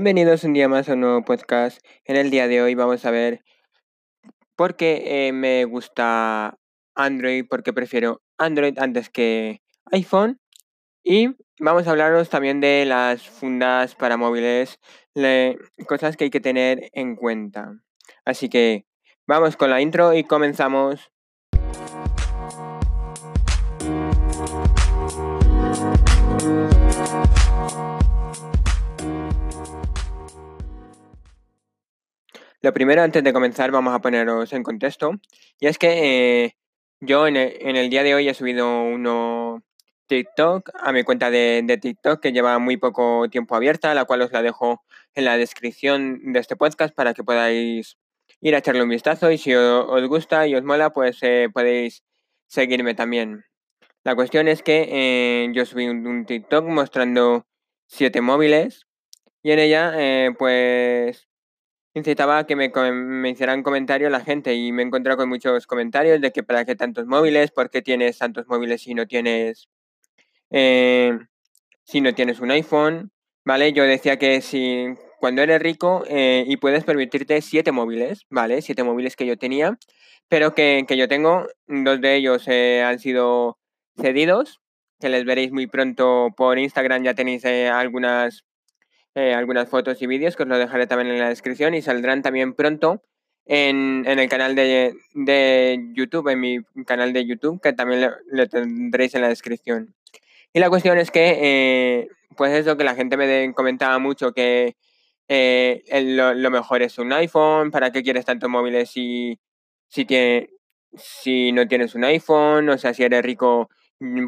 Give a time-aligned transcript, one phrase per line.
[0.00, 1.84] Bienvenidos un día más a un nuevo podcast.
[2.04, 3.42] En el día de hoy vamos a ver
[4.54, 6.56] por qué eh, me gusta
[6.94, 9.60] Android, por qué prefiero Android antes que
[9.90, 10.38] iPhone.
[11.02, 14.78] Y vamos a hablaros también de las fundas para móviles,
[15.88, 17.72] cosas que hay que tener en cuenta.
[18.24, 18.86] Así que
[19.26, 21.10] vamos con la intro y comenzamos.
[32.60, 35.12] Lo primero, antes de comenzar, vamos a poneros en contexto.
[35.60, 36.56] Y es que eh,
[37.00, 39.62] yo en el, día de hoy he subido uno
[40.08, 44.32] TikTok a mi cuenta de, TikTok que lleva muy poco tiempo abierta, la cual os
[44.32, 44.82] la dejo
[45.14, 47.96] en la descripción de este podcast para que podáis
[48.40, 52.02] ir a echarle un vistazo y si os, gusta y os mola, pues eh, podéis
[52.48, 53.44] seguirme también.
[54.02, 57.46] La cuestión es que eh, yo subí un, TikTok mostrando
[57.86, 58.88] siete móviles
[59.44, 61.27] y en ella pues
[61.98, 65.66] incitaba a que me, me, hicieran comentarios la gente y me he encontrado con muchos
[65.66, 69.68] comentarios de que para qué tantos móviles, por qué tienes tantos móviles si no tienes
[70.50, 71.18] eh,
[71.84, 73.12] si no tienes un iPhone,
[73.44, 73.72] ¿vale?
[73.72, 74.86] Yo decía que si
[75.20, 78.62] cuando eres rico eh, y puedes permitirte siete móviles, ¿vale?
[78.62, 79.78] Siete móviles que yo tenía,
[80.28, 83.58] pero que, yo tengo, dos de ellos eh, han sido
[83.96, 84.60] cedidos,
[85.00, 88.44] que les veréis muy pronto por Instagram, ya tenéis algunas
[89.18, 92.22] eh, algunas fotos y vídeos que os lo dejaré también en la descripción y saldrán
[92.22, 93.02] también pronto
[93.46, 94.94] en, el canal de,
[95.92, 99.92] YouTube, en mi canal de YouTube, que también lo, tendréis en la descripción.
[100.52, 104.76] Y la cuestión es que, eh, pues eso, que la gente me comentaba mucho que
[105.26, 105.82] eh,
[106.36, 109.40] lo, mejor es un iPhone, ¿para qué quieres tantos móviles si,
[109.88, 110.50] si, tiene,
[110.94, 112.68] si no tienes un iPhone?
[112.68, 113.68] O sea, si eres rico,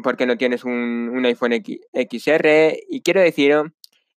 [0.03, 1.53] ¿por qué no tienes un, un iPhone
[1.93, 2.73] XR?
[2.89, 3.71] Y quiero decir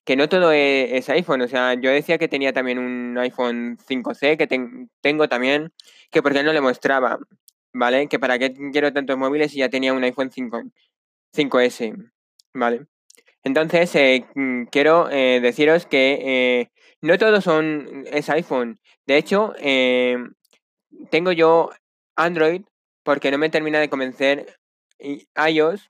[0.05, 1.41] que no todo e-, es, iPhone.
[1.41, 4.47] O sea, yo decía que tenía también un iPhone 5C, que
[5.01, 5.71] tengo también,
[6.11, 7.19] que por qué no le mostraba,
[7.73, 8.07] ¿vale?
[8.07, 10.63] Que para qué quiero tantos móviles si ya tenía un iPhone 5,
[11.33, 12.11] 5S,
[12.53, 12.87] ¿vale?
[13.43, 16.71] Entonces, eh, mm, quiero eh, deciros que eh,
[17.01, 18.79] no todos son es iPhone.
[19.05, 19.53] De hecho,
[21.09, 21.69] tengo yo
[22.15, 22.63] Android
[23.03, 24.57] porque no me termina de convencer
[24.99, 25.89] iOS,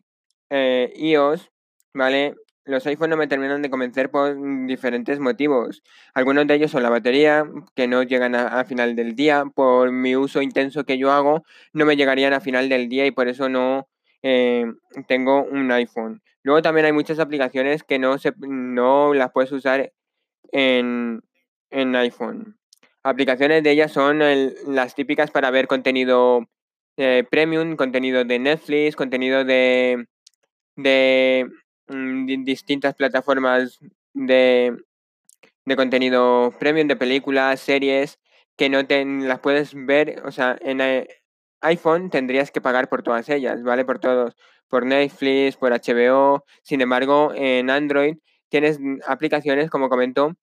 [0.50, 1.52] iOS,
[1.94, 2.34] ¿vale?
[2.66, 4.36] Los iPhones no me terminan de convencer por
[4.68, 5.84] diferentes motivos.
[6.14, 9.44] Algunos de ellos son la batería, que no llegan a, final del día.
[9.54, 11.44] Por mi uso intenso que yo hago,
[11.74, 13.88] no me llegarían a final del día y por eso no
[14.22, 14.66] eh,
[15.08, 16.22] tengo un iPhone.
[16.44, 19.92] Luego también hay muchas aplicaciones que no, se, no las puedes usar
[20.52, 21.22] en,
[21.72, 22.58] iPhone.
[23.04, 24.20] Aplicaciones de ellas son
[24.68, 26.48] las típicas para ver contenido
[26.96, 30.06] eh, premium, contenido de Netflix, contenido de,
[30.78, 31.50] de
[31.88, 33.80] distintas plataformas
[34.14, 34.78] de,
[35.66, 38.20] de contenido premium, de películas, series,
[38.56, 41.08] que no te, las puedes ver, o sea, en eh,
[41.62, 43.86] iPhone tendrías que pagar por todas ellas, ¿vale?
[43.86, 44.36] Por todos,
[44.68, 46.46] por Netflix, por HBO.
[46.62, 48.18] Sin embargo, en Android
[48.50, 50.36] tienes aplicaciones, como comentó,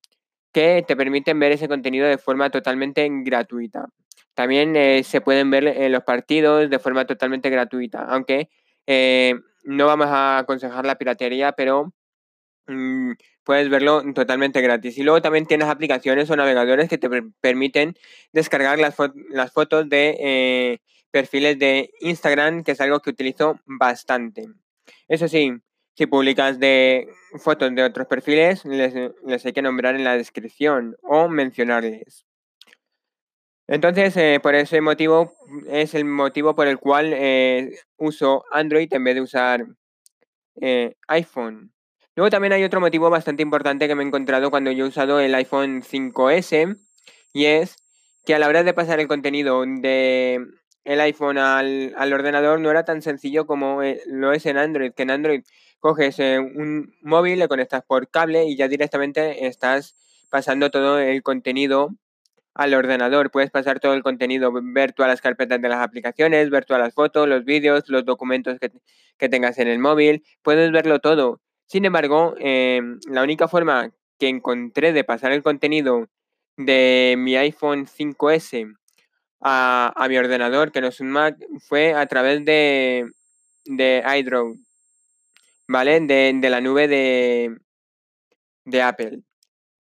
[0.53, 3.87] que te permiten ver ese contenido de forma totalmente gratuita.
[4.34, 8.49] También eh, se pueden ver en los partidos de forma totalmente gratuita, aunque
[8.87, 9.34] eh,
[9.65, 11.93] no vamos a aconsejar la piratería, pero
[12.66, 13.12] mm,
[13.44, 14.98] puedes verlo totalmente gratis.
[14.98, 17.09] Y luego también tienes aplicaciones o navegadores que te
[17.41, 17.97] permiten
[18.32, 18.94] descargar las,
[19.53, 20.78] fotos de eh,
[21.10, 24.47] perfiles de Instagram, que es algo que utilizo bastante.
[25.09, 25.53] Eso sí,
[25.94, 28.94] si publicas de fotos de otros perfiles, les,
[29.27, 32.25] les hay que nombrar en la descripción o mencionarles.
[33.71, 35.33] Entonces, eh, por ese motivo,
[35.69, 39.65] es el motivo por el cual eh, uso Android en vez de usar
[40.61, 41.73] eh, iPhone.
[42.17, 45.21] Luego también hay otro motivo bastante importante que me he encontrado cuando yo he usado
[45.21, 46.78] el iPhone 5S
[47.33, 47.77] y es
[48.27, 50.45] que a la hora de pasar el contenido de
[50.83, 55.05] el iPhone al, al ordenador no era tan sencillo como lo es en Android, que
[55.05, 55.43] en Android
[55.78, 59.95] coges un móvil, le conectas por cable y ya directamente estás
[60.28, 61.91] pasando todo el contenido
[62.55, 63.31] al ordenador.
[63.31, 66.95] Puedes pasar todo el contenido, ver todas las carpetas de las aplicaciones, ver todas las
[66.95, 70.25] fotos, los vídeos, los documentos que, tengas en el móvil.
[70.43, 71.41] Puedes verlo todo.
[71.67, 76.09] Sin embargo, em, la única forma que encontré de pasar el contenido
[76.57, 78.75] de mi iPhone 5S
[79.41, 81.37] a, mi ordenador, que no es un Mac,
[81.69, 83.11] fue a través de,
[83.65, 84.55] de iDraw,
[85.69, 86.01] ¿vale?
[86.01, 87.57] De, de la nube de,
[88.65, 89.23] de Apple.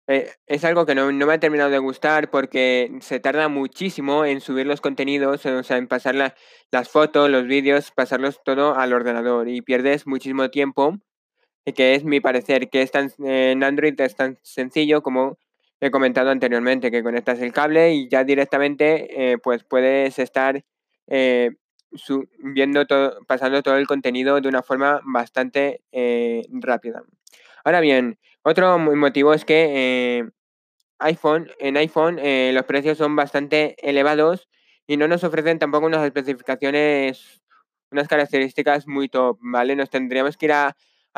[0.09, 4.41] Eh, es algo que no, me ha terminado de gustar porque se tarda muchísimo en
[4.41, 9.49] subir los contenidos, o sea, en pasar las fotos, los vídeos, pasarlos todo al ordenador
[9.49, 10.99] y pierdes muchísimo tiempo
[11.73, 15.39] que es mi parecer, que es tan, en Android es tan sencillo como
[15.81, 20.65] he comentado anteriormente, que conectas el cable y ya directamente eh, pues puedes estar
[21.07, 21.51] eh,
[22.39, 27.03] viendo todo, pasando todo el contenido de una forma bastante eh, rápida.
[27.65, 30.29] Ahora bien, otro motivo es que
[30.99, 32.19] iPhone, en iPhone
[32.55, 34.49] los precios son bastante elevados
[34.87, 37.43] y no nos ofrecen tampoco unas especificaciones,
[37.91, 39.77] unas características muy top, ¿vale?
[39.77, 40.77] Nos tendríamos que ir a,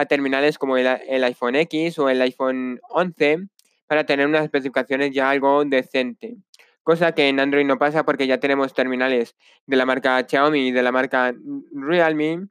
[0.08, 3.48] terminales como el, el, iPhone X o el iPhone 11
[3.86, 6.38] para tener unas especificaciones ya algo decente.
[6.82, 10.72] Cosa que en Android no pasa porque ya tenemos terminales de la marca Xiaomi y
[10.72, 11.34] de la marca
[11.72, 12.48] Realme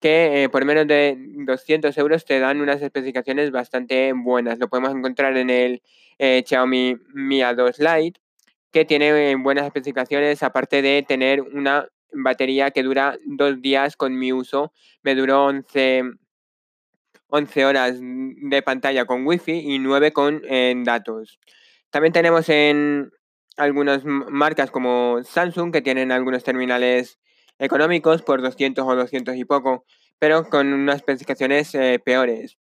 [0.00, 4.58] que eh, por menos de 200 euros te dan unas especificaciones bastante buenas.
[4.58, 5.82] Lo podemos encontrar en el
[6.18, 8.20] eh, Xiaomi Mi A2 Lite,
[8.70, 14.16] que tiene eh, buenas especificaciones, aparte de tener una batería que dura dos días con
[14.16, 14.72] mi uso.
[15.02, 16.02] Me duró 11,
[17.28, 20.42] 11 horas de pantalla con Wi-Fi y 9 con
[20.84, 21.38] datos.
[21.90, 23.10] También tenemos en
[23.56, 27.18] algunas marcas como Samsung que tienen algunos terminales
[27.58, 29.84] económicos por 200 o 200 y poco,
[30.18, 32.58] pero con unas especificaciones eh, peores.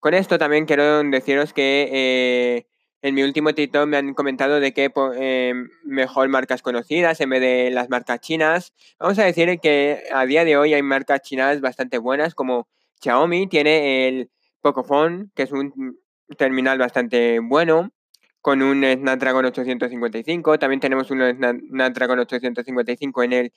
[0.00, 2.66] Con esto también quiero deciros que eh,
[3.02, 5.54] en mi último TikTok me han comentado de que eh,
[5.84, 8.72] mejor marcas conocidas en vez de las marcas chinas.
[8.98, 12.66] Vamos a decir que a día de hoy hay marcas chinas bastante buenas como
[13.02, 14.30] Xiaomi tiene el
[14.62, 15.98] Pocophone, que es un
[16.38, 17.92] terminal bastante bueno,
[18.40, 20.58] con un Snapdragon 855.
[20.58, 23.52] También tenemos un Snapdragon 855 en el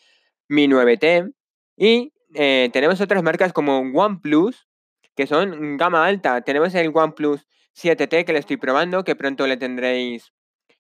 [0.50, 1.34] Mi 9T.
[1.78, 4.68] Y eh, tenemos otras marcas como OnePlus,
[5.16, 6.42] que son gama alta.
[6.42, 10.34] Tenemos el OnePlus 7T que le estoy probando, que pronto le tendréis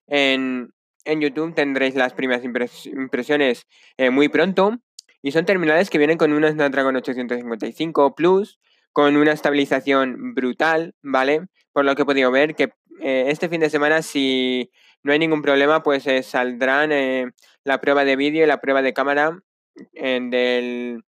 [0.07, 0.73] en,
[1.05, 3.67] YouTube, tendréis las primeras impresiones
[3.97, 4.77] eh, muy pronto.
[5.21, 8.59] Y son terminales que vienen con un Snapdragon 855 Plus,
[8.93, 11.47] con una estabilización brutal, ¿vale?
[11.73, 12.71] Por lo que he podido ver que
[13.01, 14.71] eh, este fin de semana, si
[15.03, 16.91] no hay ningún problema, pues saldrán
[17.63, 19.39] la prueba de vídeo y la prueba de cámara
[19.93, 21.03] del,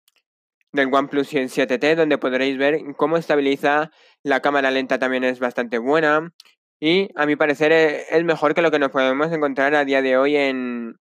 [0.71, 3.91] del OnePlus 7T, donde podréis ver cómo estabiliza.
[4.23, 6.33] La cámara lenta también es bastante buena.
[6.79, 10.17] Y a mi parecer es mejor que lo que nos podemos encontrar a día de
[10.17, 10.97] hoy en,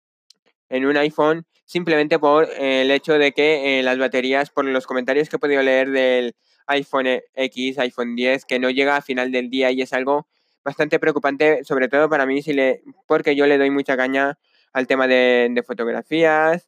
[0.70, 5.30] en un iPhone simplemente por el hecho de que eh, las baterías, por los comentarios
[5.30, 6.36] que he podido leer del
[6.68, 10.28] iPhone X, iPhone 10, que no llega a final del día y es algo
[10.64, 14.38] bastante preocupante, sobre todo para mí, si le, porque yo le doy mucha caña
[14.74, 16.68] al tema de, fotografías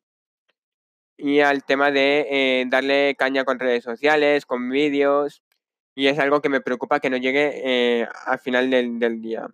[1.17, 5.43] y al tema de eh, darle caña con redes sociales, con vídeos,
[5.95, 9.47] y es algo que me preocupa que no llegue eh, a final del, del día.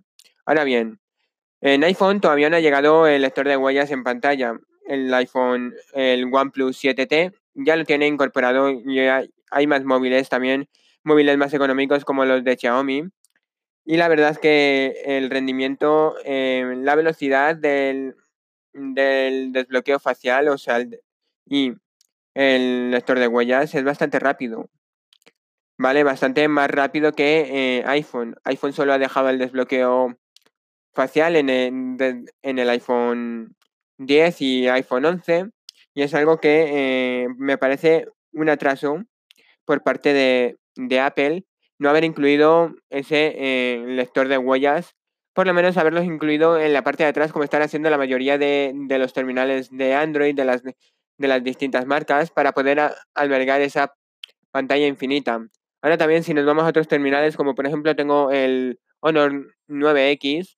[0.46, 1.00] Ahora bien,
[1.66, 4.60] en iPhone todavía no ha llegado el lector de huellas en pantalla.
[4.86, 10.68] El iPhone, el OnePlus 7T, ya lo tiene incorporado y hay, más móviles también,
[11.04, 13.06] móviles más económicos como los de Xiaomi.
[13.86, 18.16] Y la verdad es que el rendimiento, eh, la velocidad del,
[18.74, 20.86] desbloqueo facial, o sea,
[21.46, 21.74] y
[22.34, 24.70] el lector de huellas es bastante rápido.
[25.78, 26.04] ¿Vale?
[26.04, 28.36] Bastante más rápido que eh, iPhone.
[28.44, 30.18] iPhone solo ha dejado el desbloqueo
[30.94, 33.56] facial en el, en el iPhone
[33.98, 35.50] 10 y iPhone 11
[35.94, 39.04] y es algo que eh, me parece un atraso
[39.66, 41.46] por parte de, Apple
[41.80, 44.96] no haber incluido ese eh, lector de huellas,
[45.34, 48.38] por lo menos haberlos incluido en la parte de atrás como están haciendo la mayoría
[48.38, 50.64] de, los terminales de Android de las,
[51.24, 52.80] de las distintas marcas para poder
[53.16, 53.96] albergar esa
[54.52, 55.48] pantalla infinita.
[55.82, 60.58] Ahora también si nos vamos a otros terminales como por ejemplo tengo el Honor 9X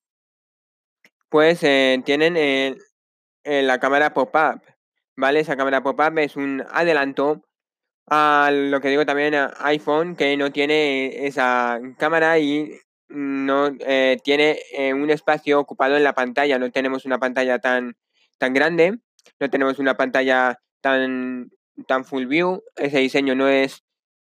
[1.30, 2.78] pues eh, tienen eh,
[3.44, 4.62] eh, la cámara pop-up,
[5.16, 5.42] ¿vale?
[5.42, 7.44] Esa cámara pop-up es un adelanto
[8.08, 12.80] a lo que digo también a iPhone, que no tiene esa cámara y
[13.10, 13.76] no
[14.24, 14.60] tiene
[14.94, 16.58] un espacio ocupado en la pantalla.
[16.58, 17.98] No tenemos una pantalla tan,
[18.38, 19.00] tan grande,
[19.39, 21.50] no tenemos una pantalla tan,
[21.88, 22.63] tan full view.
[22.75, 23.84] Ese diseño no es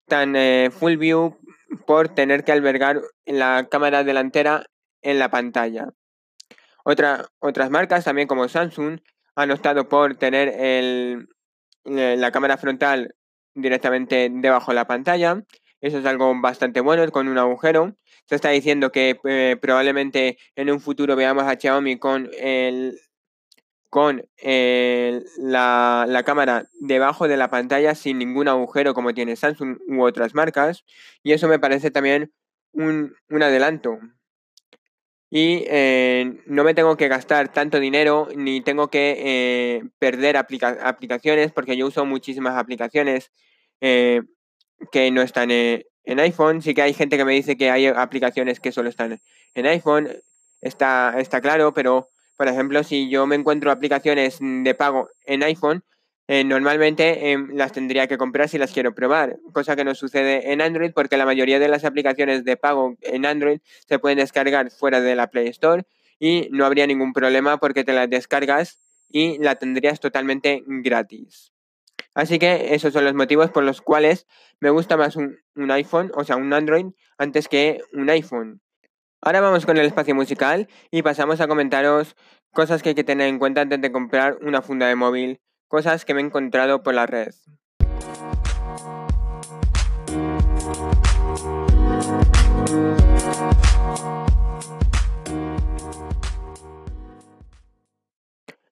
[0.07, 0.35] tan
[0.71, 1.37] full view
[1.85, 4.65] por tener que albergar la cámara delantera
[5.01, 5.93] en la pantalla
[7.39, 8.99] otras marcas, también como Samsung,
[9.35, 11.27] han optado por tener el,
[11.85, 13.15] la cámara frontal
[13.53, 15.43] directamente debajo de la pantalla.
[15.81, 17.95] Eso es algo bastante bueno, con un agujero.
[18.25, 22.99] Se está diciendo que eh, probablemente en un futuro veamos a Xiaomi con el
[23.89, 30.03] con la, la, cámara debajo de la pantalla sin ningún agujero como tiene Samsung u
[30.03, 30.83] otras marcas.
[31.23, 32.31] Y eso me parece también
[32.71, 33.99] un, un adelanto
[35.31, 41.51] y eh, no me tengo que gastar tanto dinero ni tengo que eh, perder aplicaciones
[41.51, 43.31] porque yo uso muchísimas aplicaciones.
[43.81, 44.21] Eh,
[44.91, 46.61] que no están en, en iPhone.
[46.61, 49.19] Sí que hay gente que me dice que hay aplicaciones que solo están
[49.53, 50.09] en iPhone.
[50.61, 55.83] Está, está claro, pero por ejemplo, si yo me encuentro aplicaciones de pago en iPhone,
[56.29, 60.53] eh, normalmente em, las tendría que comprar si las quiero probar, cosa que no sucede
[60.53, 64.71] en Android porque la mayoría de las aplicaciones de pago en Android se pueden descargar
[64.71, 65.83] fuera de la Play Store
[66.17, 68.79] y no habría ningún problema porque te las descargas
[69.09, 71.51] y la tendrías totalmente gratis.
[72.13, 74.27] Así que esos son los motivos por los cuales
[74.61, 76.85] me gusta más un, un iPhone, o sea, un Android,
[77.17, 78.61] antes que un iPhone.
[79.21, 82.15] Ahora vamos con el espacio musical y pasamos a comentaros
[82.53, 86.05] cosas que hay que tener en cuenta antes de comprar una funda de móvil, cosas
[86.05, 87.33] que me he encontrado por la red.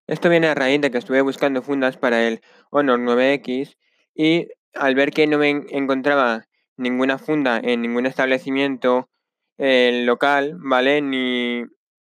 [0.07, 3.75] Esto viene a raíz de que estuve buscando fundas para el Honor 9X
[4.15, 9.09] y al ver que no me encontraba ninguna funda en ningún establecimiento
[9.57, 11.01] el local, ¿vale?
[11.01, 11.63] Ni,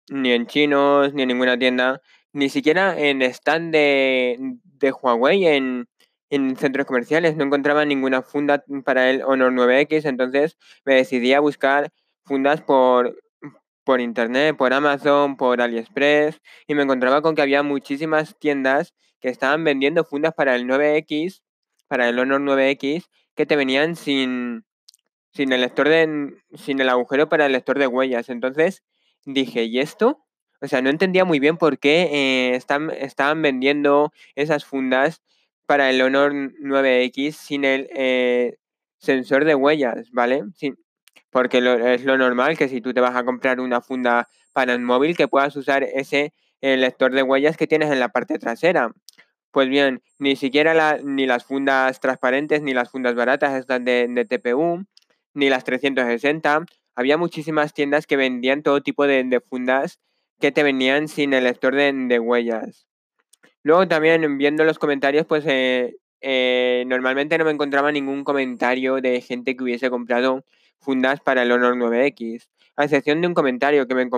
[0.10, 2.02] ni en chinos, ni en ninguna tienda,
[2.34, 5.88] ni siquiera en stand de, de Huawei en,
[6.30, 7.36] en centros comerciales.
[7.36, 11.92] No encontraba ninguna funda para el Honor 9X, entonces me decidí a buscar
[12.26, 13.18] fundas por,
[13.84, 19.30] por internet, por Amazon, por AliExpress, y me encontraba con que había muchísimas tiendas que
[19.30, 21.42] estaban vendiendo fundas para el 9X,
[21.88, 23.06] para el Honor 9X,
[23.36, 24.66] que te venían sin,
[25.34, 28.30] sin el lector de, sin el agujero para el lector de huellas.
[28.30, 28.84] Entonces
[29.26, 30.24] dije, ¿y esto?
[30.62, 35.22] O sea, no entendía muy bien por qué eh, están, estaban vendiendo esas fundas
[35.66, 38.58] para el Honor 9X sin el eh,
[38.98, 40.44] sensor de huellas, ¿vale?
[40.56, 40.78] Sin,
[41.32, 41.58] porque
[41.94, 45.18] es lo normal que si tú te vas a comprar una funda para el móvil
[45.18, 48.94] que puedas usar ese el lector de huellas que tienes en la parte trasera.
[49.52, 54.26] Pues bien, ni siquiera ni las fundas transparentes ni las fundas baratas están de, de
[54.26, 54.86] TPU
[55.34, 56.66] ni las 360.
[56.96, 60.00] Había muchísimas tiendas que vendían todo tipo de, fundas
[60.40, 62.88] que te venían sin el lector de, huellas.
[63.64, 69.22] Luego también viendo los comentarios, pues eh, eh, normalmente no me encontraba ningún comentario de
[69.22, 70.44] gente que hubiese comprado
[70.80, 74.10] fundas para el Honor 9X, a excepción de un comentario que me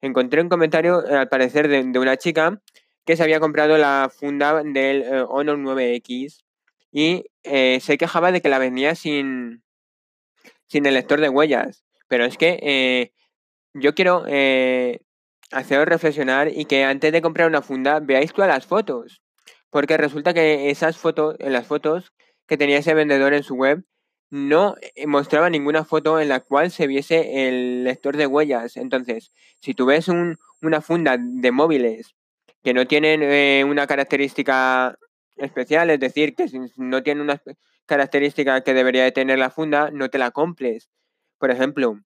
[0.00, 2.60] encontré un comentario al parecer de, una chica
[3.04, 6.40] que se había comprado la funda del eh, Honor 9X
[6.90, 9.62] y se quejaba de que la vendía sin,
[10.72, 11.84] sin el lector de huellas.
[12.08, 13.12] Pero es que eh,
[13.74, 15.00] yo quiero eh,
[15.50, 19.22] haceros reflexionar y que antes de comprar una funda veáis todas las fotos.
[19.68, 22.12] Porque resulta que esas fotos, las fotos
[22.46, 23.84] que tenía ese vendedor en su web,
[24.30, 28.78] no eh, mostraba ninguna foto en la cual se viese el lector de huellas.
[28.78, 32.14] Entonces, si tú ves una funda de móviles
[32.64, 34.96] que no tienen una característica
[35.36, 37.42] especial, es decir, que no tienen una
[37.86, 40.90] característica que debería de tener la funda, no te la compres.
[41.38, 41.98] Por ejemplo,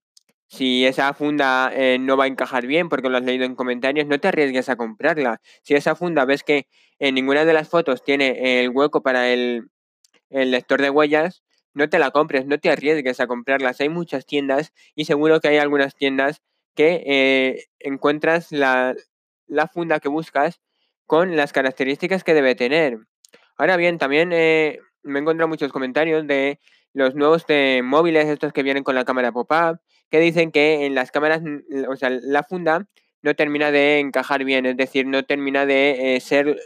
[0.49, 4.07] si esa funda eh, no va a encajar bien porque lo has leído en comentarios,
[4.07, 5.41] no te arriesgues a comprarla.
[5.63, 6.69] Si esa funda ves que
[6.99, 9.69] en ninguna de las fotos tiene el hueco para el,
[10.31, 11.43] lector de huellas,
[11.75, 13.81] no te la compres, no te arriesgues a comprarlas.
[13.81, 16.43] Hay muchas tiendas y seguro que hay algunas tiendas
[16.75, 18.95] que eh, encuentras la,
[19.47, 20.61] la, funda que buscas
[21.07, 22.99] con las características que debe tener.
[23.57, 26.61] Ahora bien, también eh, me he encontrado muchos comentarios de
[26.93, 30.95] los nuevos de móviles, estos que vienen con la cámara pop-up, que dicen que en
[30.95, 31.43] las cámaras,
[31.89, 32.87] o sea, la funda
[33.23, 36.57] no termina de encajar bien, es decir, no termina de eh, ser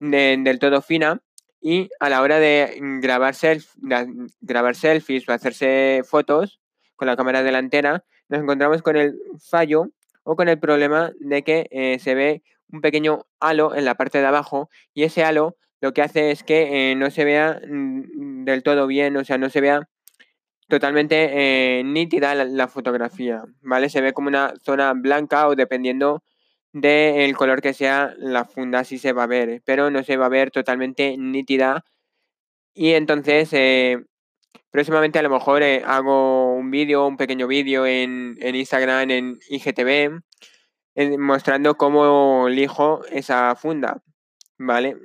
[0.00, 1.22] del todo fina
[1.60, 3.34] y a la hora de grabar,
[4.40, 6.60] grabar selfies o hacerse fotos
[6.96, 9.90] con la cámara delantera, nos encontramos con el fallo
[10.24, 14.18] o con el problema de que eh, se ve un pequeño halo en la parte
[14.18, 18.44] de abajo y ese halo lo que hace es que eh, no se vea mm,
[18.44, 19.88] del todo bien, o sea, no se vea
[20.68, 23.90] totalmente eh, nítida la, fotografía, ¿vale?
[23.90, 26.22] Se ve como una zona blanca o dependiendo
[26.72, 30.26] del color que sea la funda sí se va a ver, pero no se va
[30.26, 31.84] a ver totalmente nítida
[32.74, 33.98] y entonces eh,
[34.70, 40.22] próximamente a lo mejor hago un vídeo, un pequeño vídeo en, en, Instagram, en IGTV,
[41.18, 44.02] mostrando cómo elijo esa funda,
[44.58, 44.96] ¿vale?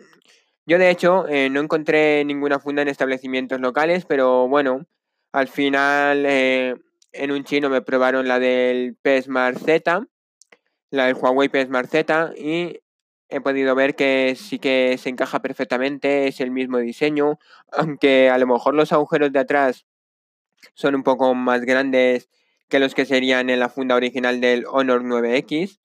[0.68, 4.86] Yo de hecho eh, no encontré ninguna funda en establecimientos locales, pero bueno,
[5.32, 6.76] al final eh,
[7.14, 10.06] en un chino me probaron la del P Smart Z,
[10.92, 12.82] la del Huawei P Z y
[13.30, 17.40] he podido ver que sí que se encaja perfectamente, es el mismo diseño,
[17.72, 19.86] aunque a lo mejor los agujeros de atrás
[20.74, 22.30] son un poco más grandes
[22.68, 25.80] que los que serían en la funda original del Honor 9X,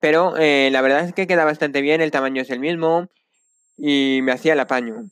[0.00, 3.08] pero eh, la verdad es que queda bastante bien, el tamaño es el mismo,
[3.76, 5.10] y me hacía el apaño.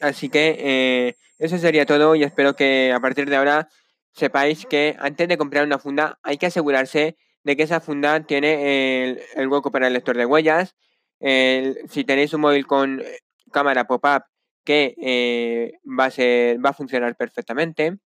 [0.00, 3.68] Así que eh, eso sería todo y espero que a partir de ahora
[4.12, 9.20] sepáis que antes de comprar una funda hay que asegurarse de que esa funda tiene
[9.36, 10.74] el, hueco para el lector de huellas.
[11.20, 13.18] El- si tenéis un móvil con eh,
[13.52, 14.24] cámara pop-up
[14.64, 17.98] que eh, va, a ser, va a funcionar perfectamente.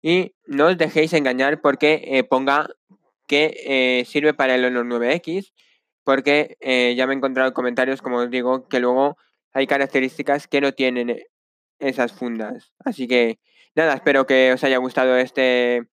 [0.00, 2.68] Y no os dejéis engañar porque ponga
[3.26, 5.52] que sirve para el Honor 9X,
[6.08, 9.18] porque eh, ya me he encontrado comentarios, como os digo, que luego
[9.52, 11.26] hay características que no tienen eh,
[11.80, 12.72] esas fundas.
[12.82, 13.40] Así que
[13.74, 15.86] nada, espero que os haya gustado este,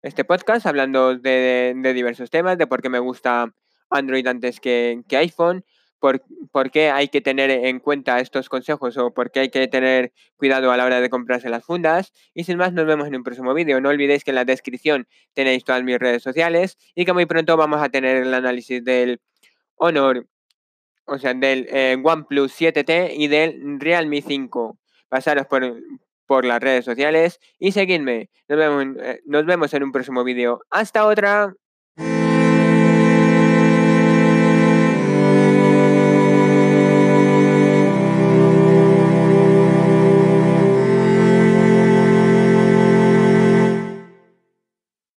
[0.00, 3.52] este podcast hablando de, de diversos temas, de por qué me gusta
[3.90, 5.62] Android antes que, que iPhone,
[5.98, 9.68] por, por qué hay que tener en cuenta estos consejos o por qué hay que
[9.68, 12.14] tener cuidado a la hora de comprarse las fundas.
[12.32, 13.78] Y sin más, nos vemos en un próximo vídeo.
[13.82, 17.58] No olvidéis que en la descripción tenéis todas mis redes sociales y que muy pronto
[17.58, 19.20] vamos a tener el análisis del
[19.80, 20.26] Honor,
[21.06, 24.78] o sea, del eh, OnePlus 7T y del Realme 5.
[25.08, 25.62] Pasaros por,
[26.26, 28.30] por las redes sociales y seguidme.
[28.46, 30.60] Nos vemos, eh, nos vemos en un próximo vídeo.
[30.70, 31.54] Hasta otra.